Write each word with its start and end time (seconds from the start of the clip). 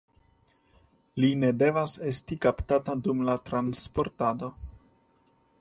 Li 1.25 1.29
ne 1.41 1.51
devas 1.63 1.93
esti 2.13 2.39
kaptata 2.47 2.97
dum 3.09 3.23
la 3.31 3.39
transportado. 3.51 4.55